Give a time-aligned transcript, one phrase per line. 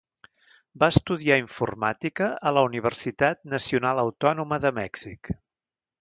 [0.83, 5.33] Va estudiar informàtica a la Universitat Nacional Autònoma de Mèxic.